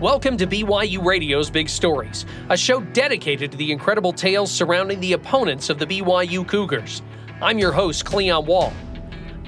Welcome 0.00 0.36
to 0.36 0.46
BYU 0.46 1.04
Radio's 1.04 1.50
Big 1.50 1.68
Stories, 1.68 2.24
a 2.50 2.56
show 2.56 2.80
dedicated 2.80 3.50
to 3.50 3.58
the 3.58 3.72
incredible 3.72 4.12
tales 4.12 4.48
surrounding 4.48 5.00
the 5.00 5.14
opponents 5.14 5.70
of 5.70 5.80
the 5.80 5.86
BYU 5.86 6.46
Cougars. 6.46 7.02
I'm 7.42 7.58
your 7.58 7.72
host, 7.72 8.04
Cleon 8.04 8.46
Wall. 8.46 8.72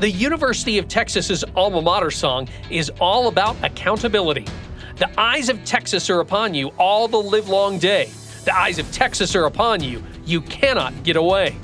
The 0.01 0.11
University 0.11 0.77
of 0.79 0.89
Texas's 0.89 1.45
alma 1.55 1.81
mater 1.81 2.11
song 2.11 2.49
is 2.69 2.91
all 2.99 3.29
about 3.29 3.63
accountability. 3.63 4.45
The 4.97 5.09
eyes 5.21 5.49
of 5.51 5.65
Texas 5.65 6.11
are 6.11 6.19
upon 6.19 6.53
you 6.53 6.73
all 6.79 7.07
the 7.07 7.23
livelong 7.23 7.79
day. 7.79 8.11
The 8.45 8.59
eyes 8.59 8.81
of 8.81 8.91
Texas 8.91 9.37
are 9.37 9.45
upon 9.45 9.85
you. 9.85 10.03
You 10.27 10.41
cannot 10.41 11.05
get 11.05 11.15
away. 11.15 11.55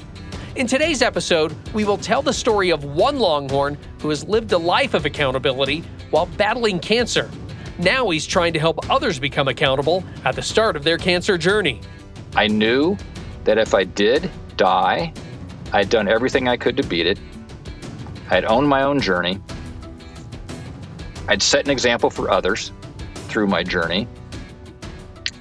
In 0.54 0.68
today's 0.68 1.02
episode, 1.02 1.56
we 1.74 1.82
will 1.82 1.98
tell 1.98 2.22
the 2.22 2.32
story 2.32 2.70
of 2.70 2.84
one 2.84 3.18
Longhorn 3.18 3.78
who 4.00 4.10
has 4.10 4.22
lived 4.28 4.52
a 4.52 4.58
life 4.58 4.94
of 4.94 5.06
accountability 5.06 5.80
while 6.12 6.26
battling 6.36 6.78
cancer. 6.78 7.28
Now 7.78 8.08
he's 8.08 8.26
trying 8.26 8.52
to 8.54 8.58
help 8.58 8.90
others 8.90 9.18
become 9.18 9.48
accountable 9.48 10.02
at 10.24 10.34
the 10.34 10.42
start 10.42 10.76
of 10.76 10.84
their 10.84 10.96
cancer 10.96 11.36
journey. 11.36 11.80
I 12.34 12.46
knew 12.46 12.96
that 13.44 13.58
if 13.58 13.74
I 13.74 13.84
did 13.84 14.30
die, 14.56 15.12
I'd 15.72 15.90
done 15.90 16.08
everything 16.08 16.48
I 16.48 16.56
could 16.56 16.76
to 16.78 16.82
beat 16.82 17.06
it. 17.06 17.18
I'd 18.30 18.44
owned 18.44 18.68
my 18.68 18.82
own 18.82 19.00
journey. 19.00 19.40
I'd 21.28 21.42
set 21.42 21.64
an 21.64 21.70
example 21.70 22.08
for 22.08 22.30
others 22.30 22.72
through 23.28 23.46
my 23.46 23.62
journey. 23.62 24.08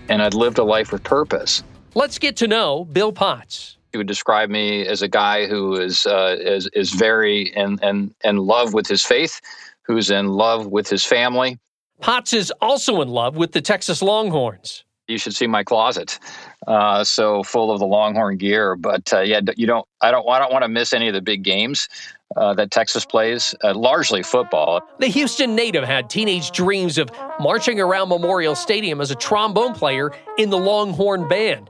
And 0.09 0.21
I'd 0.21 0.33
lived 0.33 0.57
a 0.57 0.63
life 0.63 0.91
with 0.91 1.03
purpose. 1.03 1.63
Let's 1.93 2.19
get 2.19 2.35
to 2.37 2.47
know 2.47 2.85
Bill 2.85 3.11
Potts. 3.11 3.77
He 3.91 3.97
would 3.97 4.07
describe 4.07 4.49
me 4.49 4.85
as 4.85 5.01
a 5.01 5.07
guy 5.07 5.47
who 5.47 5.75
is 5.75 6.05
uh, 6.05 6.35
is, 6.37 6.67
is 6.73 6.91
very 6.91 7.43
in, 7.55 7.79
in, 7.81 8.13
in 8.25 8.37
love 8.37 8.73
with 8.73 8.87
his 8.87 9.03
faith, 9.03 9.39
who's 9.83 10.11
in 10.11 10.27
love 10.27 10.67
with 10.67 10.89
his 10.89 11.05
family, 11.05 11.57
Potts 12.01 12.33
is 12.33 12.51
also 12.61 13.01
in 13.01 13.09
love 13.09 13.37
with 13.37 13.51
the 13.51 13.61
Texas 13.61 14.01
Longhorns. 14.01 14.83
You 15.07 15.19
should 15.19 15.35
see 15.35 15.45
my 15.45 15.63
closet, 15.63 16.19
uh, 16.65 17.03
so 17.03 17.43
full 17.43 17.71
of 17.71 17.79
the 17.79 17.85
Longhorn 17.85 18.37
gear. 18.37 18.75
But 18.75 19.13
uh, 19.13 19.19
yeah, 19.19 19.39
you 19.55 19.67
don't. 19.67 19.87
I 20.01 20.09
don't. 20.09 20.27
I 20.27 20.39
don't 20.39 20.51
want 20.51 20.63
to 20.63 20.67
miss 20.67 20.93
any 20.93 21.07
of 21.07 21.13
the 21.13 21.21
big 21.21 21.43
games 21.43 21.87
uh, 22.35 22.55
that 22.55 22.71
Texas 22.71 23.05
plays. 23.05 23.53
Uh, 23.63 23.75
largely 23.75 24.23
football. 24.23 24.81
The 24.99 25.07
Houston 25.07 25.55
native 25.55 25.83
had 25.83 26.09
teenage 26.09 26.49
dreams 26.51 26.97
of 26.97 27.11
marching 27.39 27.79
around 27.79 28.09
Memorial 28.09 28.55
Stadium 28.55 28.99
as 28.99 29.11
a 29.11 29.15
trombone 29.15 29.75
player 29.75 30.11
in 30.39 30.49
the 30.49 30.57
Longhorn 30.57 31.27
band, 31.27 31.69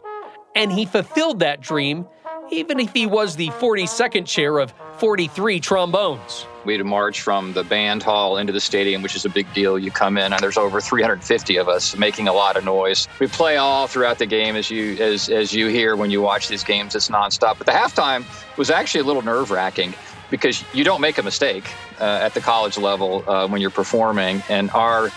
and 0.56 0.72
he 0.72 0.86
fulfilled 0.86 1.40
that 1.40 1.60
dream, 1.60 2.08
even 2.52 2.80
if 2.80 2.94
he 2.94 3.06
was 3.06 3.36
the 3.36 3.50
42nd 3.50 4.26
chair 4.26 4.60
of 4.60 4.74
43 4.98 5.60
trombones. 5.60 6.46
We'd 6.64 6.84
march 6.84 7.22
from 7.22 7.54
the 7.54 7.64
band 7.64 8.02
hall 8.02 8.38
into 8.38 8.52
the 8.52 8.60
stadium, 8.60 9.02
which 9.02 9.16
is 9.16 9.26
a 9.26 9.30
big 9.30 9.52
deal. 9.54 9.78
You 9.78 9.92
come 9.92 10.18
in 10.18 10.34
and 10.34 10.42
there's 10.42 10.58
over 10.58 10.82
350 10.82 11.58
of 11.58 11.68
us 11.68 11.96
making 11.96 12.28
a 12.28 12.34
lot 12.34 12.58
of 12.58 12.64
noise. 12.64 13.08
We 13.20 13.28
play 13.28 13.58
all 13.58 13.88
throughout 13.88 14.18
the 14.18 14.26
game, 14.26 14.56
as 14.56 14.72
you 14.72 14.96
as 14.98 15.30
as 15.30 15.54
you 15.54 15.68
hear 15.68 15.96
when 15.96 16.10
you 16.10 16.22
watch 16.22 16.48
these 16.48 16.64
games. 16.64 16.96
It's 16.96 17.10
nonstop. 17.10 17.60
But 17.60 17.68
the 17.68 17.72
halftime 17.72 18.26
was 18.58 18.72
actually 18.72 19.02
a 19.02 19.04
little 19.04 19.22
nerve 19.22 19.52
wracking 19.52 19.94
because 20.32 20.64
you 20.74 20.84
don't 20.84 21.02
make 21.02 21.20
a 21.20 21.24
mistake 21.24 21.70
uh, 22.00 22.20
at 22.24 22.34
the 22.34 22.42
college 22.42 22.78
level 22.78 23.24
uh, 23.30 23.48
when 23.48 23.62
you're 23.62 23.70
performing, 23.70 24.42
and 24.50 24.72
our 24.72 25.12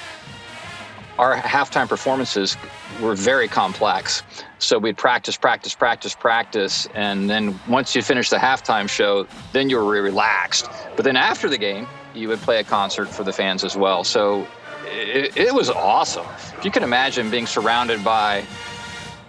our 1.18 1.36
halftime 1.36 1.88
performances 1.88 2.56
were 3.00 3.14
very 3.14 3.48
complex. 3.48 4.22
So 4.58 4.78
we'd 4.78 4.96
practice, 4.96 5.36
practice, 5.36 5.74
practice, 5.74 6.14
practice, 6.14 6.86
and 6.94 7.28
then 7.28 7.58
once 7.68 7.94
you 7.94 8.02
finish 8.02 8.30
the 8.30 8.36
halftime 8.36 8.88
show, 8.88 9.26
then 9.52 9.68
you 9.68 9.76
were 9.76 10.02
relaxed. 10.02 10.68
But 10.96 11.04
then 11.04 11.16
after 11.16 11.48
the 11.48 11.58
game, 11.58 11.86
you 12.14 12.28
would 12.28 12.40
play 12.40 12.58
a 12.60 12.64
concert 12.64 13.08
for 13.08 13.24
the 13.24 13.32
fans 13.32 13.64
as 13.64 13.76
well. 13.76 14.04
So 14.04 14.46
it, 14.86 15.36
it 15.36 15.54
was 15.54 15.70
awesome. 15.70 16.26
If 16.58 16.64
you 16.64 16.70
can 16.70 16.82
imagine 16.82 17.30
being 17.30 17.46
surrounded 17.46 18.02
by 18.02 18.44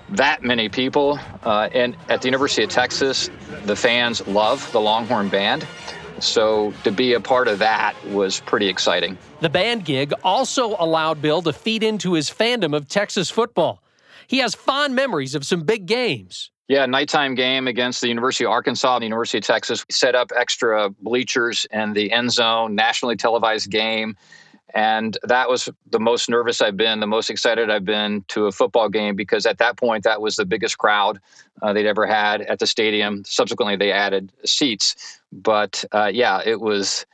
that 0.09 0.43
many 0.43 0.69
people, 0.69 1.19
uh, 1.43 1.69
and 1.73 1.95
at 2.09 2.21
the 2.21 2.27
University 2.27 2.63
of 2.63 2.69
Texas, 2.69 3.29
the 3.65 3.75
fans 3.75 4.25
love 4.27 4.71
the 4.71 4.81
Longhorn 4.81 5.29
Band. 5.29 5.67
So 6.21 6.73
to 6.83 6.91
be 6.91 7.13
a 7.13 7.19
part 7.19 7.47
of 7.47 7.59
that 7.59 7.95
was 8.07 8.39
pretty 8.41 8.67
exciting. 8.67 9.17
The 9.41 9.49
band 9.49 9.85
gig 9.85 10.13
also 10.23 10.75
allowed 10.79 11.21
Bill 11.21 11.41
to 11.43 11.53
feed 11.53 11.83
into 11.83 12.13
his 12.13 12.29
fandom 12.29 12.75
of 12.75 12.87
Texas 12.87 13.29
football. 13.29 13.81
He 14.27 14.37
has 14.39 14.53
fond 14.53 14.95
memories 14.95 15.35
of 15.35 15.45
some 15.45 15.63
big 15.63 15.85
games. 15.85 16.51
Yeah, 16.67 16.85
nighttime 16.85 17.33
game 17.33 17.67
against 17.67 17.99
the 17.99 18.09
University 18.09 18.45
of 18.45 18.51
Arkansas, 18.51 18.95
and 18.95 19.01
the 19.01 19.07
University 19.07 19.39
of 19.39 19.43
Texas. 19.43 19.83
We 19.89 19.93
set 19.93 20.13
up 20.13 20.31
extra 20.37 20.91
bleachers 21.01 21.65
in 21.71 21.93
the 21.93 22.11
end 22.11 22.31
zone, 22.31 22.75
nationally 22.75 23.15
televised 23.15 23.71
game. 23.71 24.15
And 24.73 25.17
that 25.23 25.49
was 25.49 25.69
the 25.89 25.99
most 25.99 26.29
nervous 26.29 26.61
I've 26.61 26.77
been, 26.77 26.99
the 26.99 27.07
most 27.07 27.29
excited 27.29 27.69
I've 27.69 27.85
been 27.85 28.23
to 28.29 28.45
a 28.45 28.51
football 28.51 28.89
game 28.89 29.15
because 29.15 29.45
at 29.45 29.57
that 29.57 29.77
point, 29.77 30.03
that 30.03 30.21
was 30.21 30.35
the 30.35 30.45
biggest 30.45 30.77
crowd 30.77 31.19
uh, 31.61 31.73
they'd 31.73 31.87
ever 31.87 32.05
had 32.05 32.41
at 32.41 32.59
the 32.59 32.67
stadium. 32.67 33.23
Subsequently, 33.25 33.75
they 33.75 33.91
added 33.91 34.31
seats. 34.45 35.21
But 35.31 35.83
uh, 35.91 36.11
yeah, 36.13 36.41
it 36.45 36.59
was 36.59 37.05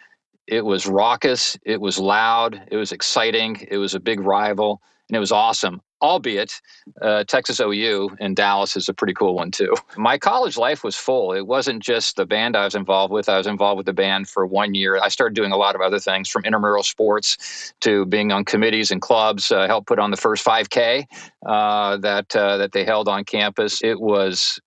it 0.48 0.64
was 0.64 0.86
raucous, 0.86 1.58
it 1.64 1.82
was 1.82 1.98
loud, 1.98 2.62
it 2.72 2.78
was 2.78 2.92
exciting, 2.92 3.68
it 3.70 3.78
was 3.78 3.96
a 3.96 4.00
big 4.00 4.20
rival, 4.20 4.80
and 5.10 5.16
it 5.16 5.20
was 5.20 5.32
awesome. 5.32 5.82
Albeit, 6.02 6.62
uh, 7.02 7.24
Texas 7.24 7.60
OU 7.60 8.18
in 8.20 8.34
Dallas 8.34 8.76
is 8.76 8.90
a 8.90 8.94
pretty 8.94 9.14
cool 9.14 9.34
one 9.34 9.50
too. 9.50 9.74
My 9.98 10.18
college 10.18 10.58
life 10.58 10.84
was 10.84 10.96
full. 10.96 11.32
It 11.32 11.48
wasn't 11.48 11.82
just 11.82 12.16
the 12.16 12.26
band 12.26 12.56
I 12.56 12.66
was 12.66 12.76
involved 12.76 13.14
with. 13.14 13.30
I 13.30 13.38
was 13.38 13.48
involved 13.48 13.78
with 13.78 13.86
the 13.86 13.94
band 13.94 14.28
for 14.28 14.46
one 14.46 14.76
year. 14.76 15.00
I 15.02 15.08
started 15.08 15.36
doing 15.36 15.52
a 15.52 15.58
lot 15.58 15.74
of 15.74 15.82
other 15.82 16.00
things, 16.00 16.30
from 16.30 16.44
intramural 16.44 16.84
sports 16.84 17.74
to 17.82 18.06
being 18.06 18.32
on 18.32 18.46
committees 18.46 18.92
and 18.92 19.02
clubs. 19.02 19.52
I 19.52 19.64
uh, 19.64 19.68
helped 19.68 19.88
put 19.88 20.00
on 20.00 20.12
the 20.12 20.18
first 20.18 20.46
5K 20.46 21.06
uh, 21.46 21.98
that 21.98 22.36
uh, 22.36 22.58
that 22.58 22.74
they 22.74 22.84
held 22.84 23.08
on 23.08 23.24
campus. 23.24 23.82
It 23.82 24.00
was 24.00 24.60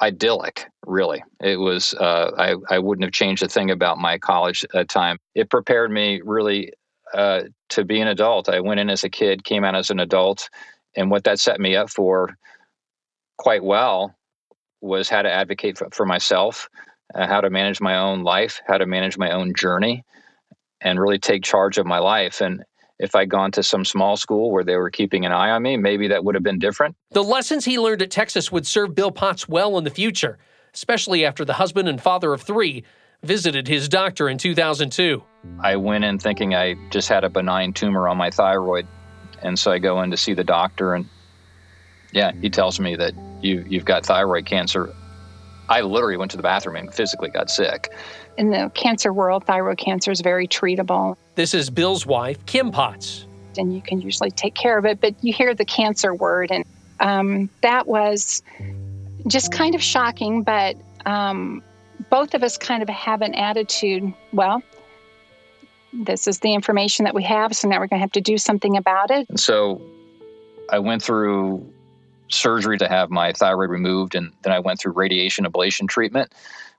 idyllic, 0.00 0.66
really. 0.86 1.22
It 1.40 1.56
was, 1.56 1.94
uh, 1.94 2.30
I, 2.36 2.54
I 2.74 2.78
wouldn't 2.78 3.04
have 3.04 3.12
changed 3.12 3.42
a 3.42 3.48
thing 3.48 3.70
about 3.70 3.98
my 3.98 4.18
college 4.18 4.64
uh, 4.74 4.84
time. 4.84 5.18
It 5.34 5.50
prepared 5.50 5.90
me 5.90 6.20
really 6.24 6.72
uh, 7.14 7.42
to 7.70 7.84
be 7.84 8.00
an 8.00 8.08
adult. 8.08 8.48
I 8.48 8.60
went 8.60 8.80
in 8.80 8.90
as 8.90 9.04
a 9.04 9.08
kid, 9.08 9.44
came 9.44 9.64
out 9.64 9.74
as 9.74 9.90
an 9.90 10.00
adult, 10.00 10.48
and 10.96 11.10
what 11.10 11.24
that 11.24 11.38
set 11.38 11.60
me 11.60 11.76
up 11.76 11.90
for 11.90 12.36
quite 13.38 13.62
well 13.62 14.14
was 14.80 15.08
how 15.08 15.22
to 15.22 15.30
advocate 15.30 15.78
for, 15.78 15.88
for 15.92 16.06
myself, 16.06 16.68
uh, 17.14 17.26
how 17.26 17.40
to 17.40 17.50
manage 17.50 17.80
my 17.80 17.96
own 17.96 18.22
life, 18.22 18.60
how 18.66 18.78
to 18.78 18.86
manage 18.86 19.18
my 19.18 19.30
own 19.30 19.54
journey, 19.54 20.04
and 20.80 21.00
really 21.00 21.18
take 21.18 21.42
charge 21.42 21.78
of 21.78 21.86
my 21.86 21.98
life. 21.98 22.40
And 22.40 22.64
if 22.98 23.14
I'd 23.14 23.28
gone 23.28 23.50
to 23.52 23.62
some 23.62 23.84
small 23.84 24.16
school 24.16 24.50
where 24.50 24.64
they 24.64 24.76
were 24.76 24.90
keeping 24.90 25.26
an 25.26 25.32
eye 25.32 25.50
on 25.50 25.62
me, 25.62 25.76
maybe 25.76 26.08
that 26.08 26.24
would 26.24 26.34
have 26.34 26.44
been 26.44 26.58
different. 26.58 26.96
The 27.10 27.22
lessons 27.22 27.64
he 27.64 27.78
learned 27.78 28.02
at 28.02 28.10
Texas 28.10 28.50
would 28.50 28.66
serve 28.66 28.94
Bill 28.94 29.10
Potts 29.10 29.48
well 29.48 29.76
in 29.78 29.84
the 29.84 29.90
future, 29.90 30.38
especially 30.74 31.24
after 31.24 31.44
the 31.44 31.54
husband 31.54 31.88
and 31.88 32.00
father 32.00 32.32
of 32.32 32.42
three 32.42 32.84
visited 33.22 33.66
his 33.68 33.88
doctor 33.88 34.28
in 34.28 34.38
2002. 34.38 35.22
I 35.60 35.76
went 35.76 36.04
in 36.04 36.18
thinking 36.18 36.54
I 36.54 36.74
just 36.90 37.08
had 37.08 37.24
a 37.24 37.30
benign 37.30 37.72
tumor 37.72 38.08
on 38.08 38.16
my 38.16 38.30
thyroid. 38.30 38.86
And 39.42 39.58
so 39.58 39.70
I 39.70 39.78
go 39.78 40.02
in 40.02 40.10
to 40.10 40.16
see 40.16 40.34
the 40.34 40.44
doctor, 40.44 40.94
and 40.94 41.06
yeah, 42.12 42.32
he 42.40 42.50
tells 42.50 42.80
me 42.80 42.96
that 42.96 43.14
you, 43.42 43.64
you've 43.68 43.84
got 43.84 44.06
thyroid 44.06 44.46
cancer. 44.46 44.92
I 45.68 45.82
literally 45.82 46.16
went 46.16 46.30
to 46.32 46.36
the 46.36 46.42
bathroom 46.42 46.76
and 46.76 46.92
physically 46.92 47.28
got 47.28 47.50
sick. 47.50 47.92
In 48.38 48.50
the 48.50 48.70
cancer 48.74 49.12
world, 49.12 49.44
thyroid 49.44 49.78
cancer 49.78 50.10
is 50.10 50.20
very 50.20 50.48
treatable. 50.48 51.16
This 51.34 51.54
is 51.54 51.70
Bill's 51.70 52.06
wife, 52.06 52.44
Kim 52.46 52.70
Potts. 52.70 53.26
And 53.58 53.74
you 53.74 53.80
can 53.80 54.00
usually 54.00 54.30
take 54.30 54.54
care 54.54 54.78
of 54.78 54.84
it, 54.84 55.00
but 55.00 55.14
you 55.22 55.32
hear 55.32 55.54
the 55.54 55.64
cancer 55.64 56.14
word, 56.14 56.50
and 56.50 56.64
um, 57.00 57.48
that 57.62 57.86
was 57.86 58.42
just 59.26 59.50
kind 59.50 59.74
of 59.74 59.82
shocking. 59.82 60.42
But 60.42 60.76
um, 61.06 61.62
both 62.10 62.34
of 62.34 62.42
us 62.42 62.56
kind 62.58 62.82
of 62.82 62.88
have 62.88 63.22
an 63.22 63.34
attitude 63.34 64.12
well, 64.32 64.62
this 65.92 66.26
is 66.26 66.40
the 66.40 66.52
information 66.52 67.04
that 67.04 67.14
we 67.14 67.22
have, 67.24 67.54
so 67.56 67.68
now 67.68 67.76
we're 67.76 67.86
going 67.86 67.98
to 67.98 68.04
have 68.04 68.12
to 68.12 68.20
do 68.20 68.38
something 68.38 68.76
about 68.76 69.10
it. 69.10 69.28
And 69.28 69.40
so 69.40 69.80
I 70.70 70.78
went 70.78 71.02
through 71.02 71.72
surgery 72.28 72.76
to 72.78 72.88
have 72.88 73.10
my 73.10 73.32
thyroid 73.32 73.70
removed, 73.70 74.14
and 74.14 74.32
then 74.42 74.52
I 74.52 74.58
went 74.58 74.80
through 74.80 74.92
radiation 74.92 75.44
ablation 75.44 75.88
treatment, 75.88 76.32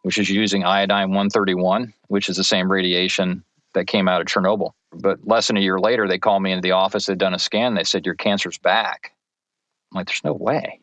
which 0.04 0.18
is 0.18 0.30
using 0.30 0.64
iodine 0.64 1.10
131, 1.10 1.94
which 2.08 2.30
is 2.30 2.38
the 2.38 2.44
same 2.44 2.72
radiation 2.72 3.44
that 3.74 3.88
came 3.88 4.08
out 4.08 4.22
of 4.22 4.28
Chernobyl. 4.28 4.72
But 4.94 5.26
less 5.28 5.48
than 5.48 5.58
a 5.58 5.62
year 5.62 5.80
later, 5.80 6.08
they 6.08 6.18
called 6.18 6.44
me 6.44 6.52
into 6.52 6.62
the 6.62 6.72
office. 6.72 7.06
They'd 7.06 7.18
done 7.18 7.34
a 7.34 7.40
scan. 7.40 7.76
They 7.76 7.84
said, 7.84 8.06
Your 8.06 8.16
cancer's 8.16 8.58
back. 8.58 9.14
I'm 9.92 9.98
like, 9.98 10.08
There's 10.08 10.24
no 10.24 10.34
way. 10.34 10.80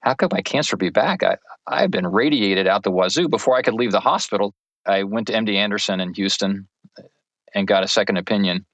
How 0.00 0.14
could 0.14 0.32
my 0.32 0.42
cancer 0.42 0.76
be 0.76 0.90
back? 0.90 1.22
I, 1.22 1.36
I've 1.66 1.90
been 1.90 2.06
radiated 2.06 2.66
out 2.66 2.82
the 2.82 2.90
wazoo 2.90 3.28
before 3.28 3.56
I 3.56 3.62
could 3.62 3.74
leave 3.74 3.92
the 3.92 4.00
hospital. 4.00 4.54
I 4.86 5.02
went 5.02 5.26
to 5.26 5.34
MD 5.34 5.56
Anderson 5.56 6.00
in 6.00 6.14
Houston 6.14 6.68
and 7.54 7.68
got 7.68 7.84
a 7.84 7.88
second 7.88 8.16
opinion. 8.16 8.64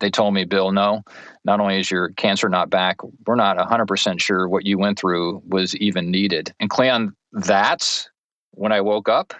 They 0.00 0.10
told 0.10 0.34
me, 0.34 0.44
Bill, 0.44 0.72
no, 0.72 1.02
not 1.44 1.60
only 1.60 1.80
is 1.80 1.90
your 1.90 2.10
cancer 2.10 2.48
not 2.48 2.70
back, 2.70 2.96
we're 3.26 3.34
not 3.34 3.56
100% 3.56 4.20
sure 4.20 4.48
what 4.48 4.66
you 4.66 4.78
went 4.78 4.98
through 4.98 5.42
was 5.46 5.74
even 5.76 6.10
needed. 6.10 6.52
And 6.60 6.68
Cleon, 6.68 7.14
that's 7.32 8.10
when 8.52 8.72
I 8.72 8.80
woke 8.80 9.08
up 9.08 9.32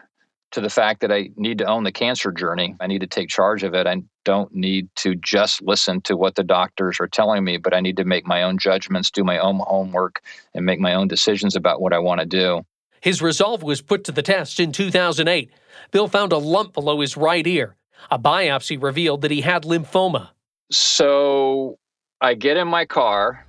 to 0.52 0.60
the 0.60 0.70
fact 0.70 1.00
that 1.00 1.12
I 1.12 1.30
need 1.36 1.58
to 1.58 1.66
own 1.66 1.84
the 1.84 1.92
cancer 1.92 2.30
journey. 2.30 2.76
I 2.80 2.86
need 2.86 3.00
to 3.00 3.06
take 3.06 3.28
charge 3.28 3.62
of 3.62 3.74
it. 3.74 3.86
I 3.86 4.02
don't 4.24 4.54
need 4.54 4.88
to 4.96 5.14
just 5.16 5.62
listen 5.62 6.00
to 6.02 6.16
what 6.16 6.34
the 6.34 6.44
doctors 6.44 6.98
are 7.00 7.08
telling 7.08 7.44
me, 7.44 7.56
but 7.56 7.74
I 7.74 7.80
need 7.80 7.96
to 7.98 8.04
make 8.04 8.26
my 8.26 8.42
own 8.42 8.58
judgments, 8.58 9.10
do 9.10 9.24
my 9.24 9.38
own 9.38 9.60
homework, 9.66 10.22
and 10.54 10.64
make 10.64 10.80
my 10.80 10.94
own 10.94 11.08
decisions 11.08 11.56
about 11.56 11.80
what 11.80 11.92
I 11.92 11.98
want 11.98 12.20
to 12.20 12.26
do. 12.26 12.64
His 13.00 13.20
resolve 13.20 13.62
was 13.62 13.82
put 13.82 14.04
to 14.04 14.12
the 14.12 14.22
test 14.22 14.58
in 14.58 14.72
2008. 14.72 15.50
Bill 15.90 16.08
found 16.08 16.32
a 16.32 16.38
lump 16.38 16.72
below 16.72 17.00
his 17.00 17.16
right 17.16 17.46
ear. 17.46 17.76
A 18.10 18.18
biopsy 18.18 18.80
revealed 18.80 19.22
that 19.22 19.30
he 19.30 19.40
had 19.40 19.64
lymphoma. 19.64 20.30
So 20.70 21.78
I 22.20 22.34
get 22.34 22.56
in 22.56 22.68
my 22.68 22.84
car, 22.84 23.46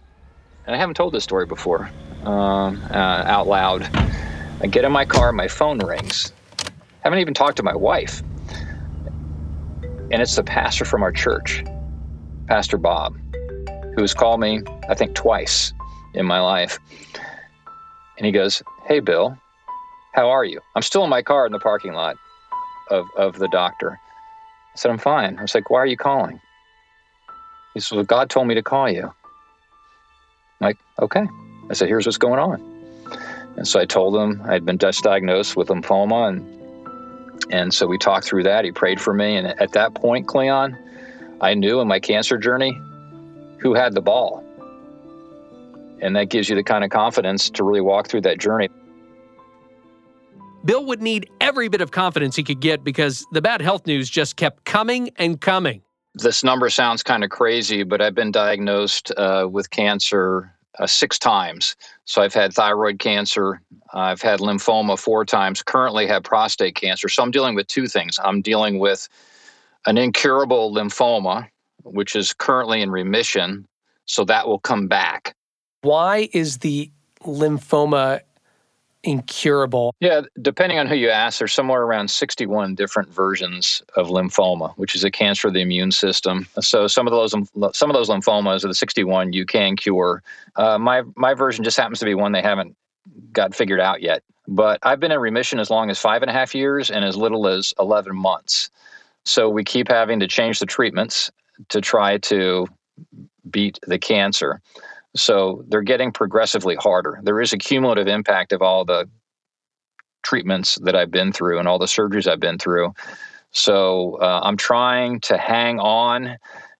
and 0.65 0.75
I 0.75 0.79
haven't 0.79 0.95
told 0.95 1.13
this 1.13 1.23
story 1.23 1.45
before 1.45 1.89
um, 2.23 2.81
uh, 2.91 3.23
out 3.25 3.47
loud. 3.47 3.83
I 4.61 4.67
get 4.67 4.83
in 4.83 4.91
my 4.91 5.05
car, 5.05 5.31
my 5.31 5.47
phone 5.47 5.79
rings. 5.79 6.33
I 7.07 7.09
haven't 7.09 7.21
even 7.21 7.33
talked 7.33 7.55
to 7.55 7.63
my 7.63 7.73
wife. 7.73 8.21
And 10.11 10.21
it's 10.21 10.35
the 10.35 10.43
pastor 10.43 10.83
from 10.83 11.03
our 11.03 11.13
church, 11.13 11.63
Pastor 12.49 12.77
Bob, 12.77 13.13
who 13.95 14.01
has 14.01 14.13
called 14.13 14.41
me, 14.41 14.61
I 14.89 14.93
think, 14.93 15.15
twice 15.15 15.71
in 16.15 16.25
my 16.25 16.41
life. 16.41 16.79
And 18.17 18.25
he 18.25 18.33
goes, 18.33 18.61
Hey, 18.87 18.99
Bill, 18.99 19.37
how 20.15 20.29
are 20.29 20.43
you? 20.43 20.59
I'm 20.75 20.81
still 20.81 21.05
in 21.05 21.09
my 21.09 21.21
car 21.21 21.45
in 21.45 21.53
the 21.53 21.59
parking 21.59 21.93
lot 21.93 22.17
of, 22.91 23.05
of 23.15 23.39
the 23.39 23.47
doctor. 23.47 23.97
I 24.73 24.75
said, 24.75 24.91
I'm 24.91 24.97
fine. 24.97 25.37
I 25.39 25.43
was 25.43 25.55
like, 25.55 25.69
Why 25.69 25.79
are 25.79 25.85
you 25.85 25.95
calling? 25.95 26.41
He 27.73 27.79
said, 27.79 27.95
Well, 27.95 28.03
God 28.03 28.29
told 28.29 28.47
me 28.47 28.55
to 28.55 28.61
call 28.63 28.91
you. 28.91 29.03
I'm 29.05 29.13
like, 30.59 30.77
okay. 31.01 31.25
I 31.69 31.73
said, 31.73 31.87
Here's 31.87 32.05
what's 32.05 32.17
going 32.17 32.41
on. 32.41 32.61
And 33.55 33.65
so 33.65 33.79
I 33.79 33.85
told 33.85 34.13
him 34.13 34.41
I 34.43 34.51
had 34.51 34.65
been 34.65 34.75
diagnosed 34.75 35.55
with 35.55 35.69
lymphoma 35.69 36.27
and 36.27 36.56
and 37.49 37.73
so 37.73 37.87
we 37.87 37.97
talked 37.97 38.25
through 38.25 38.43
that. 38.43 38.65
He 38.65 38.71
prayed 38.71 38.99
for 38.99 39.13
me. 39.13 39.35
And 39.35 39.47
at 39.47 39.71
that 39.73 39.93
point, 39.93 40.27
Cleon, 40.27 40.77
I 41.41 41.53
knew 41.53 41.79
in 41.79 41.87
my 41.87 41.99
cancer 41.99 42.37
journey 42.37 42.79
who 43.59 43.73
had 43.73 43.93
the 43.93 44.01
ball. 44.01 44.43
And 46.01 46.15
that 46.15 46.29
gives 46.29 46.49
you 46.49 46.55
the 46.55 46.63
kind 46.63 46.83
of 46.83 46.89
confidence 46.89 47.49
to 47.51 47.63
really 47.63 47.81
walk 47.81 48.07
through 48.07 48.21
that 48.21 48.37
journey. 48.37 48.69
Bill 50.65 50.85
would 50.85 51.01
need 51.01 51.29
every 51.39 51.69
bit 51.69 51.81
of 51.81 51.91
confidence 51.91 52.35
he 52.35 52.43
could 52.43 52.59
get 52.59 52.83
because 52.83 53.25
the 53.31 53.41
bad 53.41 53.61
health 53.61 53.87
news 53.87 54.09
just 54.09 54.35
kept 54.35 54.65
coming 54.65 55.11
and 55.15 55.39
coming. 55.39 55.81
This 56.15 56.43
number 56.43 56.69
sounds 56.69 57.03
kind 57.03 57.23
of 57.23 57.29
crazy, 57.29 57.83
but 57.83 58.01
I've 58.01 58.15
been 58.15 58.31
diagnosed 58.31 59.11
uh, 59.17 59.47
with 59.49 59.69
cancer 59.69 60.56
uh, 60.79 60.87
six 60.87 61.17
times. 61.17 61.75
So 62.05 62.21
I've 62.21 62.33
had 62.33 62.53
thyroid 62.53 62.99
cancer, 62.99 63.61
I've 63.93 64.21
had 64.21 64.39
lymphoma 64.39 64.97
four 64.97 65.25
times, 65.25 65.63
currently 65.63 66.07
have 66.07 66.23
prostate 66.23 66.75
cancer. 66.75 67.09
So 67.09 67.23
I'm 67.23 67.31
dealing 67.31 67.55
with 67.55 67.67
two 67.67 67.87
things. 67.87 68.19
I'm 68.23 68.41
dealing 68.41 68.79
with 68.79 69.07
an 69.85 69.97
incurable 69.97 70.73
lymphoma, 70.73 71.47
which 71.83 72.15
is 72.15 72.33
currently 72.33 72.81
in 72.81 72.91
remission. 72.91 73.67
So 74.05 74.23
that 74.25 74.47
will 74.47 74.59
come 74.59 74.87
back. 74.87 75.35
Why 75.81 76.29
is 76.33 76.59
the 76.59 76.91
lymphoma 77.21 78.21
incurable? 79.07 79.95
Yeah, 80.01 80.21
depending 80.41 80.79
on 80.79 80.85
who 80.85 80.95
you 80.95 81.09
ask, 81.09 81.39
there's 81.39 81.53
somewhere 81.53 81.81
around 81.81 82.09
61 82.09 82.75
different 82.75 83.09
versions 83.09 83.81
of 83.95 84.07
lymphoma, 84.07 84.73
which 84.75 84.95
is 84.95 85.03
a 85.05 85.09
cancer 85.09 85.47
of 85.47 85.53
the 85.53 85.61
immune 85.61 85.91
system. 85.91 86.45
So 86.59 86.87
some 86.87 87.07
of 87.07 87.11
those 87.11 87.31
some 87.75 87.89
of 87.89 87.95
those 87.95 88.09
lymphomas 88.09 88.63
of 88.63 88.69
the 88.69 88.75
61 88.75 89.31
you 89.31 89.45
can 89.45 89.77
cure. 89.77 90.21
Uh, 90.57 90.77
my 90.77 91.03
my 91.15 91.33
version 91.33 91.63
just 91.63 91.77
happens 91.77 91.99
to 91.99 92.05
be 92.05 92.13
one 92.13 92.33
they 92.33 92.41
haven't 92.41 92.75
got 93.31 93.55
figured 93.55 93.79
out 93.79 94.01
yet. 94.01 94.23
But 94.47 94.79
I've 94.83 94.99
been 94.99 95.11
in 95.11 95.19
remission 95.19 95.59
as 95.59 95.69
long 95.69 95.89
as 95.89 95.97
five 95.99 96.21
and 96.21 96.29
a 96.29 96.33
half 96.33 96.53
years 96.53 96.91
and 96.91 97.03
as 97.05 97.15
little 97.15 97.47
as 97.47 97.73
11 97.79 98.15
months. 98.15 98.69
So 99.25 99.49
we 99.49 99.63
keep 99.63 99.89
having 99.89 100.19
to 100.19 100.27
change 100.27 100.59
the 100.59 100.65
treatments 100.65 101.31
to 101.69 101.81
try 101.81 102.17
to 102.19 102.67
beat 103.49 103.79
the 103.87 103.99
cancer. 103.99 104.61
So 105.17 105.65
they're 105.67 105.81
getting 105.81 106.11
progressively 106.11 106.75
harder. 106.75 107.19
There 107.23 107.41
is 107.41 107.53
a 107.53 107.57
cumulative 107.57 108.07
impact 108.07 108.53
of 108.53 108.61
all 108.61 108.85
the 108.85 109.09
treatments 110.23 110.77
that 110.83 110.95
I've 110.95 111.11
been 111.11 111.31
through 111.31 111.59
and 111.59 111.67
all 111.67 111.79
the 111.79 111.85
surgeries 111.85 112.27
I've 112.27 112.39
been 112.39 112.57
through. 112.57 112.93
So 113.51 114.17
uh, 114.21 114.41
I'm 114.43 114.57
trying 114.57 115.19
to 115.21 115.37
hang 115.37 115.79
on 115.79 116.37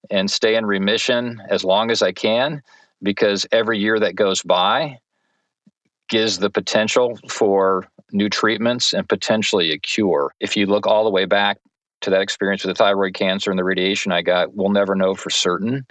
and 0.10 0.30
stay 0.30 0.56
in 0.56 0.66
remission 0.66 1.42
as 1.50 1.64
long 1.64 1.92
as 1.92 2.02
I 2.02 2.12
can 2.12 2.62
because 3.02 3.46
every 3.52 3.80
year 3.80 4.00
that 4.00 4.16
goes 4.16 4.42
by 4.42 5.00
gives 6.10 6.40
the 6.40 6.50
potential 6.50 7.20
for 7.30 7.88
new 8.12 8.30
treatments 8.30 8.94
and 8.94 9.08
potentially 9.08 9.72
a 9.72 9.78
cure. 9.78 10.34
If 10.40 10.56
you 10.56 10.66
look 10.66 10.88
all 10.88 11.04
the 11.04 11.10
way 11.10 11.26
back 11.26 11.58
to 12.02 12.10
that 12.10 12.22
experience 12.22 12.64
with 12.64 12.78
the 12.78 12.84
thyroid 12.84 13.14
cancer 13.14 13.50
and 13.50 13.60
the 13.60 13.64
radiation 13.64 14.12
I 14.12 14.22
got, 14.22 14.56
we'll 14.56 14.70
never 14.70 14.96
know 14.96 15.16
for 15.16 15.30
certain 15.30 15.86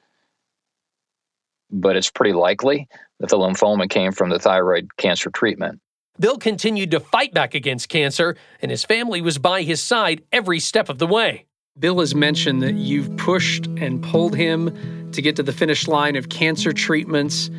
but 1.70 1.96
it's 1.96 2.10
pretty 2.10 2.32
likely 2.32 2.88
that 3.20 3.28
the 3.30 3.36
lymphoma 3.36 3.88
came 3.88 4.12
from 4.12 4.30
the 4.30 4.38
thyroid 4.38 4.96
cancer 4.96 5.30
treatment. 5.30 5.80
Bill 6.18 6.38
continued 6.38 6.92
to 6.92 7.00
fight 7.00 7.34
back 7.34 7.54
against 7.54 7.88
cancer, 7.88 8.36
and 8.62 8.70
his 8.70 8.84
family 8.84 9.20
was 9.20 9.38
by 9.38 9.62
his 9.62 9.82
side 9.82 10.22
every 10.32 10.60
step 10.60 10.88
of 10.88 10.98
the 10.98 11.06
way. 11.06 11.44
Bill 11.78 12.00
has 12.00 12.14
mentioned 12.14 12.62
that 12.62 12.74
you've 12.74 13.14
pushed 13.18 13.66
and 13.66 14.02
pulled 14.02 14.34
him 14.34 15.10
to 15.12 15.20
get 15.20 15.36
to 15.36 15.42
the 15.42 15.52
finish 15.52 15.86
line 15.86 16.16
of 16.16 16.30
cancer 16.30 16.72
treatments. 16.72 17.50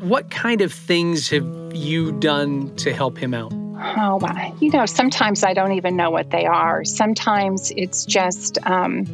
What 0.00 0.30
kind 0.30 0.60
of 0.60 0.72
things 0.72 1.30
have 1.30 1.46
you 1.72 2.12
done 2.20 2.74
to 2.76 2.92
help 2.92 3.16
him 3.16 3.32
out? 3.32 3.52
Oh, 3.82 4.20
you 4.60 4.70
know, 4.70 4.84
sometimes 4.84 5.42
I 5.42 5.54
don't 5.54 5.72
even 5.72 5.96
know 5.96 6.10
what 6.10 6.30
they 6.30 6.44
are. 6.44 6.84
Sometimes 6.84 7.72
it's 7.76 8.04
just 8.04 8.58
um, 8.66 9.06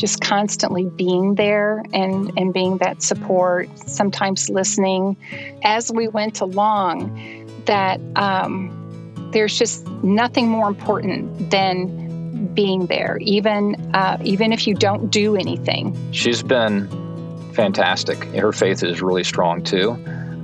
just 0.00 0.22
constantly 0.22 0.86
being 0.86 1.34
there 1.34 1.84
and, 1.92 2.32
and 2.38 2.54
being 2.54 2.78
that 2.78 3.02
support, 3.02 3.68
sometimes 3.86 4.48
listening 4.48 5.14
as 5.62 5.92
we 5.92 6.08
went 6.08 6.40
along, 6.40 7.46
that 7.66 8.00
um, 8.16 9.30
there's 9.32 9.58
just 9.58 9.86
nothing 10.02 10.48
more 10.48 10.68
important 10.68 11.50
than 11.50 12.48
being 12.54 12.86
there, 12.86 13.18
even 13.20 13.74
uh, 13.94 14.16
even 14.24 14.54
if 14.54 14.66
you 14.66 14.74
don't 14.74 15.10
do 15.10 15.36
anything. 15.36 15.94
She's 16.12 16.42
been 16.42 16.88
fantastic. 17.52 18.24
Her 18.24 18.52
faith 18.52 18.82
is 18.82 19.02
really 19.02 19.24
strong 19.24 19.62
too. 19.62 19.98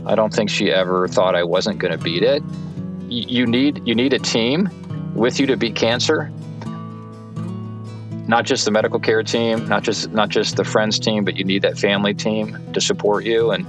I 0.04 0.14
don't 0.14 0.32
think 0.32 0.50
she 0.50 0.70
ever 0.70 1.08
thought 1.08 1.34
I 1.34 1.44
wasn't 1.44 1.78
going 1.78 1.96
to 1.96 2.04
beat 2.04 2.22
it. 2.22 2.42
You 3.08 3.46
need 3.46 3.80
you 3.88 3.94
need 3.94 4.12
a 4.12 4.18
team 4.18 4.68
with 5.14 5.40
you 5.40 5.46
to 5.46 5.56
beat 5.56 5.74
cancer 5.74 6.30
not 8.28 8.44
just 8.44 8.64
the 8.64 8.70
medical 8.70 8.98
care 8.98 9.22
team, 9.22 9.68
not 9.68 9.82
just 9.82 10.10
not 10.10 10.28
just 10.28 10.56
the 10.56 10.64
friends 10.64 10.98
team, 10.98 11.24
but 11.24 11.36
you 11.36 11.44
need 11.44 11.62
that 11.62 11.78
family 11.78 12.14
team 12.14 12.58
to 12.72 12.80
support 12.80 13.24
you. 13.24 13.50
And 13.50 13.64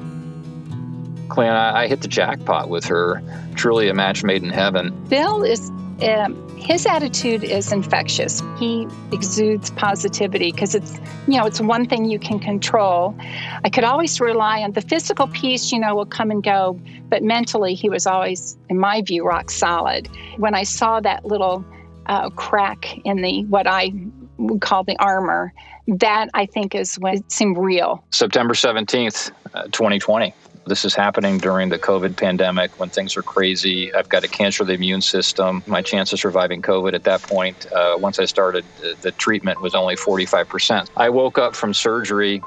Cleon, 1.29 1.55
I, 1.55 1.83
I 1.83 1.87
hit 1.87 2.01
the 2.01 2.07
jackpot 2.07 2.69
with 2.69 2.85
her. 2.85 3.21
Truly 3.55 3.89
a 3.89 3.93
match 3.93 4.23
made 4.23 4.43
in 4.43 4.49
heaven. 4.49 4.93
Bill 5.09 5.43
is. 5.43 5.71
Um, 6.01 6.47
his 6.57 6.85
attitude 6.85 7.43
is 7.43 7.71
infectious. 7.71 8.43
He 8.59 8.87
exudes 9.11 9.71
positivity 9.71 10.51
because 10.51 10.75
it's, 10.75 10.99
you 11.27 11.39
know, 11.39 11.45
it's 11.45 11.61
one 11.61 11.87
thing 11.87 12.05
you 12.05 12.19
can 12.19 12.39
control. 12.39 13.15
I 13.63 13.69
could 13.69 13.83
always 13.83 14.19
rely 14.19 14.61
on 14.61 14.73
the 14.73 14.81
physical 14.81 15.27
piece, 15.27 15.71
you 15.71 15.79
know, 15.79 15.95
will 15.95 16.05
come 16.05 16.29
and 16.29 16.43
go, 16.43 16.79
but 17.09 17.23
mentally 17.23 17.73
he 17.73 17.89
was 17.89 18.05
always, 18.05 18.57
in 18.69 18.77
my 18.77 19.01
view, 19.01 19.25
rock 19.25 19.49
solid. 19.49 20.07
When 20.37 20.53
I 20.53 20.63
saw 20.63 20.99
that 20.99 21.25
little 21.25 21.65
uh, 22.07 22.29
crack 22.31 22.97
in 23.05 23.21
the 23.21 23.45
what 23.45 23.65
I 23.65 23.91
we 24.37 24.59
call 24.59 24.83
the 24.83 24.97
armor. 24.99 25.53
That 25.87 26.29
I 26.33 26.45
think 26.45 26.75
is 26.75 26.95
when 26.95 27.15
it 27.15 27.31
seemed 27.31 27.57
real. 27.57 28.03
September 28.11 28.53
17th, 28.53 29.31
uh, 29.53 29.63
2020. 29.71 30.33
This 30.65 30.83
is 30.83 30.93
happening 30.93 31.37
during 31.37 31.69
the 31.69 31.79
COVID 31.79 32.17
pandemic 32.17 32.77
when 32.77 32.89
things 32.89 33.15
are 33.15 33.23
crazy. 33.23 33.93
I've 33.93 34.09
got 34.09 34.25
a 34.25 34.27
cancer 34.27 34.63
of 34.63 34.67
the 34.67 34.73
immune 34.73 35.01
system. 35.01 35.63
My 35.65 35.81
chance 35.81 36.11
of 36.11 36.19
surviving 36.19 36.61
COVID 36.61 36.93
at 36.93 37.05
that 37.05 37.23
point, 37.23 37.65
uh, 37.73 37.95
once 37.97 38.19
I 38.19 38.25
started 38.25 38.65
the, 38.75 38.97
the 39.01 39.11
treatment, 39.13 39.61
was 39.61 39.73
only 39.73 39.95
45%. 39.95 40.89
I 40.97 41.09
woke 41.09 41.37
up 41.37 41.55
from 41.55 41.73
surgery 41.73 42.41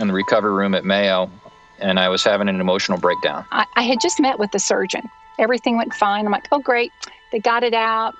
in 0.00 0.06
the 0.08 0.14
recovery 0.14 0.52
room 0.52 0.74
at 0.74 0.86
Mayo 0.86 1.30
and 1.78 1.98
I 1.98 2.08
was 2.08 2.24
having 2.24 2.48
an 2.48 2.60
emotional 2.60 2.98
breakdown. 2.98 3.44
I, 3.52 3.66
I 3.76 3.82
had 3.82 4.00
just 4.00 4.20
met 4.20 4.38
with 4.38 4.50
the 4.52 4.58
surgeon. 4.58 5.02
Everything 5.38 5.76
went 5.76 5.92
fine. 5.92 6.26
I'm 6.26 6.32
like, 6.32 6.48
oh, 6.52 6.60
great. 6.60 6.92
They 7.32 7.40
got 7.40 7.62
it 7.62 7.74
out. 7.74 8.14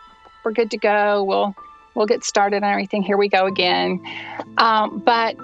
We're 0.44 0.52
good 0.52 0.70
to 0.72 0.78
go. 0.78 1.24
We'll 1.24 1.54
we'll 1.94 2.06
get 2.06 2.24
started 2.24 2.62
on 2.62 2.70
everything. 2.70 3.02
Here 3.02 3.16
we 3.16 3.28
go 3.28 3.46
again. 3.46 4.00
Um, 4.58 5.02
but 5.04 5.36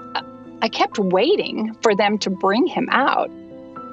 I 0.61 0.69
kept 0.69 0.99
waiting 0.99 1.75
for 1.81 1.95
them 1.95 2.17
to 2.19 2.29
bring 2.29 2.67
him 2.67 2.87
out. 2.91 3.29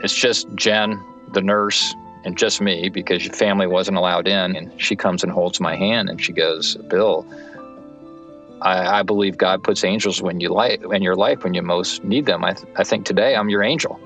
It's 0.03 0.15
just 0.15 0.53
Jen, 0.55 1.03
the 1.33 1.41
nurse, 1.41 1.95
and 2.25 2.37
just 2.37 2.61
me 2.61 2.89
because 2.89 3.25
your 3.25 3.35
family 3.35 3.67
wasn't 3.67 3.97
allowed 3.97 4.29
in. 4.29 4.57
And 4.57 4.81
she 4.81 4.97
comes 4.97 5.23
and 5.23 5.33
holds 5.33 5.61
my 5.61 5.77
hand 5.77 6.09
and 6.09 6.23
she 6.23 6.33
goes, 6.33 6.77
Bill, 6.89 7.27
I, 8.61 8.99
I 8.99 9.03
believe 9.03 9.39
God 9.39 9.63
puts 9.63 9.85
angels 9.85 10.21
when 10.21 10.41
you 10.41 10.49
like 10.49 10.83
in 10.83 11.03
your 11.03 11.17
life 11.17 11.45
when 11.45 11.55
you 11.55 11.63
most 11.63 12.05
need 12.05 12.27
them. 12.27 12.45
I, 12.45 12.55
th- 12.55 12.69
I 12.77 12.85
think 12.85 13.07
today 13.07 13.37
I'm 13.37 13.49
your 13.49 13.63
angel. 13.63 14.01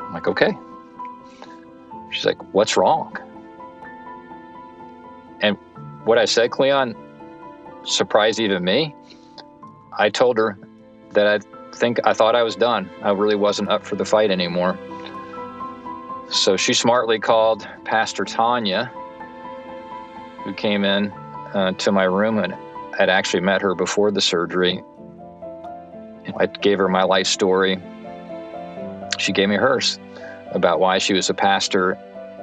I'm 0.00 0.14
like, 0.14 0.26
okay. 0.26 0.56
She's 2.10 2.24
like, 2.24 2.40
what's 2.54 2.76
wrong? 2.76 3.16
And 5.42 5.56
what 6.04 6.18
I 6.18 6.24
said, 6.24 6.50
Cleon, 6.50 6.96
surprised 7.86 8.40
even 8.40 8.64
me. 8.64 8.94
I 9.98 10.10
told 10.10 10.36
her 10.38 10.58
that 11.12 11.26
I 11.26 11.38
think 11.74 12.00
I 12.04 12.12
thought 12.12 12.34
I 12.34 12.42
was 12.42 12.56
done. 12.56 12.90
I 13.02 13.10
really 13.10 13.36
wasn't 13.36 13.70
up 13.70 13.84
for 13.84 13.96
the 13.96 14.04
fight 14.04 14.30
anymore. 14.30 14.78
So 16.30 16.56
she 16.56 16.74
smartly 16.74 17.18
called 17.18 17.66
Pastor 17.84 18.24
Tanya, 18.24 18.90
who 20.42 20.52
came 20.54 20.84
in 20.84 21.10
uh, 21.54 21.72
to 21.72 21.92
my 21.92 22.04
room 22.04 22.38
and 22.38 22.54
had 22.98 23.08
actually 23.08 23.40
met 23.40 23.62
her 23.62 23.74
before 23.74 24.10
the 24.10 24.20
surgery. 24.20 24.82
I 26.36 26.46
gave 26.46 26.78
her 26.78 26.88
my 26.88 27.04
life 27.04 27.26
story. 27.26 27.80
She 29.18 29.32
gave 29.32 29.48
me 29.48 29.56
hers 29.56 29.98
about 30.50 30.80
why 30.80 30.98
she 30.98 31.14
was 31.14 31.30
a 31.30 31.34
pastor 31.34 31.94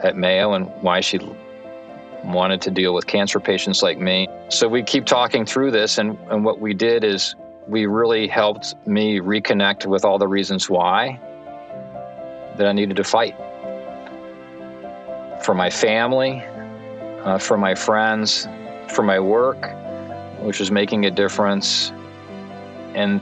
at 0.04 0.16
Mayo 0.16 0.54
and 0.54 0.68
why 0.82 1.02
she 1.02 1.20
wanted 2.24 2.62
to 2.62 2.72
deal 2.72 2.94
with 2.94 3.08
cancer 3.08 3.40
patients 3.40 3.84
like 3.84 4.00
me. 4.00 4.28
So 4.50 4.68
we 4.68 4.84
keep 4.84 5.06
talking 5.06 5.46
through 5.46 5.72
this, 5.72 5.98
and, 5.98 6.18
and 6.30 6.46
what 6.46 6.60
we 6.60 6.74
did 6.74 7.04
is 7.04 7.36
we 7.68 7.86
really 7.86 8.28
helped 8.28 8.76
me 8.88 9.20
reconnect 9.20 9.86
with 9.86 10.06
all 10.06 10.18
the 10.18 10.28
reasons 10.28 10.70
why 10.70 11.20
that 12.58 12.68
I 12.68 12.72
needed 12.72 12.98
to 12.98 13.04
fight 13.04 13.36
for 15.44 15.54
my 15.54 15.70
family, 15.70 16.44
uh, 17.24 17.38
for 17.38 17.58
my 17.58 17.76
friends, 17.76 18.48
for 18.90 19.04
my 19.04 19.20
work, 19.20 19.70
which 20.40 20.60
was 20.60 20.72
making 20.72 21.06
a 21.06 21.12
difference. 21.12 21.92
And 22.96 23.22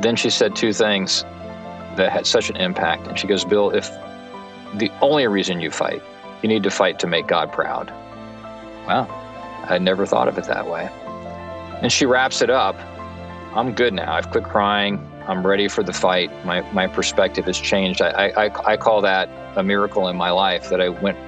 then 0.00 0.16
she 0.16 0.30
said 0.30 0.56
two 0.56 0.72
things 0.72 1.22
that 1.96 2.10
had 2.10 2.26
such 2.26 2.50
an 2.50 2.56
impact. 2.56 3.06
And 3.06 3.18
she 3.18 3.26
goes, 3.26 3.44
Bill, 3.44 3.70
if 3.70 3.90
the 4.74 4.90
only 5.00 5.26
reason 5.26 5.60
you 5.60 5.70
fight, 5.70 6.02
you 6.42 6.48
need 6.48 6.62
to 6.62 6.70
fight 6.70 6.98
to 7.00 7.06
make 7.06 7.26
God 7.26 7.52
proud. 7.52 7.92
Wow, 8.86 9.06
I 9.68 9.78
never 9.78 10.06
thought 10.06 10.28
of 10.28 10.38
it 10.38 10.44
that 10.44 10.68
way. 10.68 10.88
And 11.82 11.90
she 11.90 12.06
wraps 12.06 12.42
it 12.42 12.50
up 12.50 12.76
I'm 13.52 13.74
good 13.74 13.94
now. 13.94 14.12
I've 14.12 14.30
quit 14.30 14.44
crying. 14.44 15.04
I'm 15.26 15.44
ready 15.44 15.66
for 15.66 15.82
the 15.82 15.92
fight. 15.92 16.30
My, 16.44 16.60
my 16.72 16.86
perspective 16.86 17.46
has 17.46 17.58
changed. 17.58 18.00
I, 18.00 18.28
I, 18.28 18.72
I 18.72 18.76
call 18.76 19.00
that 19.02 19.28
a 19.56 19.62
miracle 19.62 20.06
in 20.06 20.16
my 20.16 20.30
life 20.30 20.68
that 20.70 20.80
I 20.80 20.88
went 20.88 21.18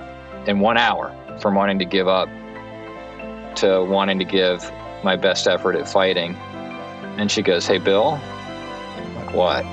in 0.48 0.60
one 0.60 0.76
hour 0.76 1.12
from 1.40 1.56
wanting 1.56 1.80
to 1.80 1.84
give 1.84 2.06
up 2.06 2.28
to 3.56 3.84
wanting 3.84 4.20
to 4.20 4.24
give 4.24 4.70
my 5.02 5.16
best 5.16 5.48
effort 5.48 5.74
at 5.74 5.88
fighting. 5.88 6.36
And 7.18 7.30
she 7.30 7.42
goes, 7.42 7.66
Hey, 7.66 7.78
Bill, 7.78 8.20
I'm 8.96 9.14
like, 9.16 9.34
what? 9.34 9.66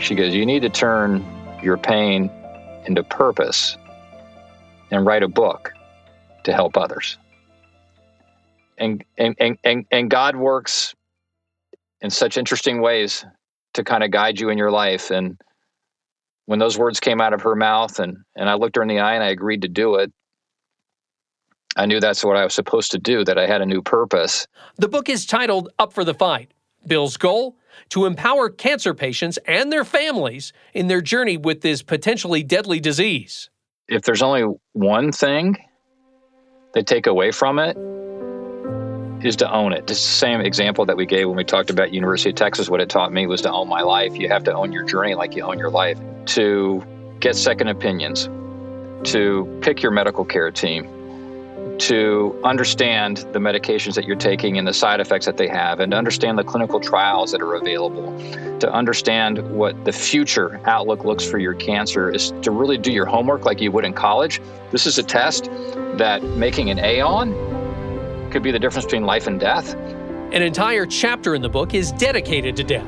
She 0.00 0.14
goes, 0.14 0.34
You 0.34 0.44
need 0.44 0.60
to 0.60 0.70
turn 0.70 1.24
your 1.62 1.78
pain 1.78 2.30
into 2.84 3.02
purpose 3.02 3.78
and 4.90 5.06
write 5.06 5.22
a 5.22 5.28
book 5.28 5.72
to 6.44 6.52
help 6.52 6.76
others. 6.76 7.18
And, 8.78 9.04
and, 9.18 9.34
and, 9.38 9.58
and, 9.64 9.86
and 9.90 10.10
God 10.10 10.36
works 10.36 10.94
in 12.00 12.10
such 12.10 12.36
interesting 12.36 12.80
ways 12.80 13.24
to 13.74 13.84
kind 13.84 14.02
of 14.04 14.10
guide 14.10 14.40
you 14.40 14.50
in 14.50 14.58
your 14.58 14.70
life. 14.70 15.10
And 15.10 15.40
when 16.46 16.58
those 16.58 16.76
words 16.76 17.00
came 17.00 17.20
out 17.20 17.32
of 17.32 17.42
her 17.42 17.54
mouth 17.54 17.98
and, 17.98 18.18
and 18.36 18.48
I 18.48 18.54
looked 18.54 18.76
her 18.76 18.82
in 18.82 18.88
the 18.88 19.00
eye 19.00 19.14
and 19.14 19.24
I 19.24 19.28
agreed 19.28 19.62
to 19.62 19.68
do 19.68 19.96
it, 19.96 20.12
I 21.76 21.86
knew 21.86 21.98
that's 21.98 22.24
what 22.24 22.36
I 22.36 22.44
was 22.44 22.54
supposed 22.54 22.92
to 22.92 22.98
do, 22.98 23.24
that 23.24 23.38
I 23.38 23.46
had 23.46 23.60
a 23.60 23.66
new 23.66 23.82
purpose. 23.82 24.46
The 24.76 24.88
book 24.88 25.08
is 25.08 25.26
titled 25.26 25.70
Up 25.78 25.92
for 25.92 26.04
the 26.04 26.14
Fight. 26.14 26.52
Bill's 26.86 27.16
goal? 27.16 27.56
To 27.90 28.06
empower 28.06 28.48
cancer 28.50 28.94
patients 28.94 29.38
and 29.46 29.72
their 29.72 29.84
families 29.84 30.52
in 30.74 30.86
their 30.86 31.00
journey 31.00 31.36
with 31.36 31.62
this 31.62 31.82
potentially 31.82 32.44
deadly 32.44 32.78
disease. 32.78 33.50
If 33.88 34.02
there's 34.02 34.22
only 34.22 34.44
one 34.72 35.10
thing 35.10 35.56
they 36.74 36.82
take 36.82 37.06
away 37.06 37.30
from 37.30 37.58
it, 37.58 37.76
is 39.24 39.36
to 39.36 39.50
own 39.50 39.72
it. 39.72 39.78
It's 39.90 39.92
the 39.92 39.94
same 39.94 40.40
example 40.40 40.84
that 40.86 40.96
we 40.96 41.06
gave 41.06 41.28
when 41.28 41.36
we 41.36 41.44
talked 41.44 41.70
about 41.70 41.94
University 41.94 42.30
of 42.30 42.36
Texas. 42.36 42.68
What 42.68 42.80
it 42.80 42.90
taught 42.90 43.12
me 43.12 43.26
was 43.26 43.40
to 43.42 43.50
own 43.50 43.68
my 43.68 43.80
life. 43.80 44.16
You 44.16 44.28
have 44.28 44.44
to 44.44 44.52
own 44.52 44.72
your 44.72 44.84
journey 44.84 45.14
like 45.14 45.34
you 45.34 45.44
own 45.44 45.58
your 45.58 45.70
life. 45.70 45.98
To 46.26 46.84
get 47.20 47.36
second 47.36 47.68
opinions, 47.68 48.28
to 49.10 49.60
pick 49.62 49.82
your 49.82 49.92
medical 49.92 50.24
care 50.24 50.50
team, 50.50 51.03
to 51.78 52.38
understand 52.44 53.18
the 53.32 53.38
medications 53.38 53.94
that 53.94 54.04
you're 54.04 54.16
taking 54.16 54.58
and 54.58 54.66
the 54.66 54.72
side 54.72 55.00
effects 55.00 55.26
that 55.26 55.36
they 55.36 55.48
have, 55.48 55.80
and 55.80 55.92
to 55.92 55.98
understand 55.98 56.38
the 56.38 56.44
clinical 56.44 56.78
trials 56.78 57.32
that 57.32 57.42
are 57.42 57.54
available, 57.54 58.16
to 58.60 58.72
understand 58.72 59.38
what 59.50 59.84
the 59.84 59.92
future 59.92 60.60
outlook 60.66 61.04
looks 61.04 61.24
for 61.24 61.38
your 61.38 61.54
cancer, 61.54 62.10
is 62.10 62.32
to 62.42 62.50
really 62.50 62.78
do 62.78 62.92
your 62.92 63.06
homework 63.06 63.44
like 63.44 63.60
you 63.60 63.72
would 63.72 63.84
in 63.84 63.92
college. 63.92 64.40
This 64.70 64.86
is 64.86 64.98
a 64.98 65.02
test 65.02 65.50
that 65.98 66.22
making 66.22 66.70
an 66.70 66.78
A 66.78 67.00
on 67.00 67.32
could 68.30 68.42
be 68.42 68.50
the 68.50 68.58
difference 68.58 68.84
between 68.84 69.04
life 69.04 69.26
and 69.26 69.40
death. 69.40 69.74
An 69.74 70.42
entire 70.42 70.86
chapter 70.86 71.34
in 71.34 71.42
the 71.42 71.48
book 71.48 71.74
is 71.74 71.92
dedicated 71.92 72.56
to 72.56 72.64
death. 72.64 72.86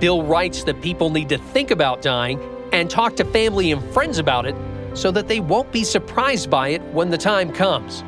Bill 0.00 0.22
writes 0.22 0.64
that 0.64 0.80
people 0.82 1.10
need 1.10 1.28
to 1.28 1.38
think 1.38 1.70
about 1.70 2.02
dying 2.02 2.40
and 2.72 2.90
talk 2.90 3.16
to 3.16 3.24
family 3.24 3.72
and 3.72 3.82
friends 3.92 4.18
about 4.18 4.44
it 4.46 4.54
so 4.94 5.10
that 5.10 5.28
they 5.28 5.40
won't 5.40 5.70
be 5.72 5.84
surprised 5.84 6.48
by 6.48 6.68
it 6.68 6.82
when 6.92 7.10
the 7.10 7.18
time 7.18 7.52
comes. 7.52 8.04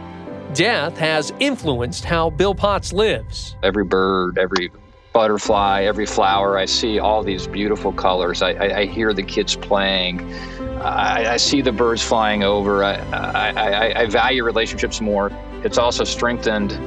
Death 0.54 0.96
has 0.96 1.32
influenced 1.38 2.04
how 2.04 2.30
Bill 2.30 2.54
Potts 2.54 2.92
lives. 2.92 3.56
Every 3.62 3.84
bird, 3.84 4.38
every 4.38 4.70
butterfly, 5.12 5.82
every 5.82 6.06
flower, 6.06 6.58
I 6.58 6.64
see 6.64 6.98
all 6.98 7.22
these 7.22 7.46
beautiful 7.46 7.92
colors. 7.92 8.42
I, 8.42 8.52
I, 8.52 8.78
I 8.78 8.86
hear 8.86 9.12
the 9.12 9.22
kids 9.22 9.56
playing. 9.56 10.32
I, 10.80 11.32
I, 11.32 11.36
see 11.36 11.62
the 11.62 11.72
birds 11.72 12.02
flying 12.02 12.44
over. 12.44 12.84
I, 12.84 14.02
I 14.02 14.06
value 14.06 14.44
relationships 14.44 15.00
more 15.00 15.32
it's 15.66 15.78
also 15.78 16.04
strengthened 16.04 16.78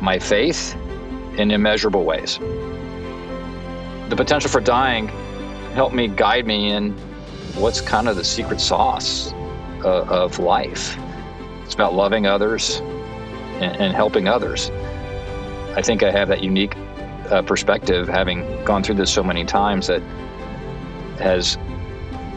my 0.00 0.20
faith 0.20 0.76
in 1.36 1.50
immeasurable 1.50 2.04
ways. 2.04 2.38
The 4.08 4.14
potential 4.16 4.50
for 4.50 4.60
dying 4.60 5.08
helped 5.74 5.96
me 5.96 6.06
guide 6.06 6.46
me 6.46 6.70
in 6.70 6.94
what's 7.56 7.80
kind 7.80 8.08
of 8.08 8.16
the 8.16 8.24
secret 8.24 8.60
sauce 8.60 9.32
uh, 9.84 10.04
of 10.04 10.38
life. 10.38 10.96
It's 11.64 11.74
about 11.74 11.94
loving 11.94 12.26
others 12.26 12.80
and, 13.60 13.76
and, 13.76 13.94
helping 13.94 14.28
others. 14.28 14.70
I 15.76 15.82
think 15.82 16.02
I 16.02 16.10
have 16.10 16.28
that 16.28 16.42
unique 16.42 16.74
uh, 17.30 17.42
perspective, 17.42 18.08
having 18.08 18.64
gone 18.64 18.82
through 18.82 18.96
this 18.96 19.12
so 19.12 19.22
many 19.22 19.44
times, 19.44 19.86
that 19.88 20.02
has 21.18 21.58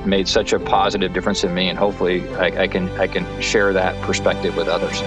made 0.06 0.28
such 0.28 0.54
a 0.54 0.60
positive 0.60 1.14
difference 1.14 1.44
in 1.44 1.54
me, 1.54 1.70
and 1.70 1.78
hopefully 1.78 2.28
I, 2.36 2.64
I, 2.64 2.68
can 2.68 2.90
I 3.00 3.08
can 3.08 3.26
share 3.42 3.74
that 3.74 4.00
perspective 4.04 4.56
with 4.56 4.68
others. 4.68 5.02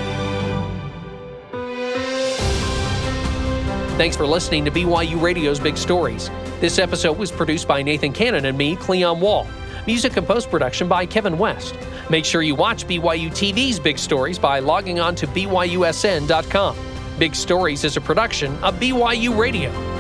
Thanks 3.97 4.17
for 4.17 4.27
listening 4.27 4.65
to 4.65 4.71
BYU 4.71 5.21
Radio's 5.21 5.61
Big 5.61 5.77
Stories. 5.77 6.31
This 6.61 6.79
episode 6.79 7.17
was 7.17 7.31
produced 7.31 7.69
by 7.69 7.83
Nathan 7.83 8.13
Cannon 8.13 8.45
and 8.45 8.59
me, 8.59 8.75
Cleon 8.75 9.21
Wall. 9.21 9.47
Music 9.87 10.17
and 10.17 10.27
post 10.27 10.51
production 10.51 10.89
by 10.89 11.05
Kevin 11.07 11.39
West. 11.39 11.77
Make 12.09 12.25
sure 12.25 12.43
you 12.43 12.55
watch 12.55 12.87
BYU 12.87 13.31
TV's 13.31 13.79
Big 13.79 13.99
Stories 13.99 14.39
by 14.39 14.59
logging 14.59 14.99
on 15.01 15.15
to 15.17 15.27
BYUSN.com. 15.27 16.77
Big 17.19 17.35
Stories 17.35 17.85
is 17.85 17.97
a 17.97 18.01
production 18.01 18.57
of 18.65 18.75
BYU 18.77 19.39
Radio. 19.39 19.94